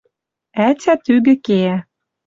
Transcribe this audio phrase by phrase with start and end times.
[0.67, 1.75] Ӓтя тӱгӹ кеӓ